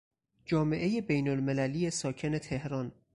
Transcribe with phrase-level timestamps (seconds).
[0.45, 2.91] جامعهی بینالمللی ساکن تهران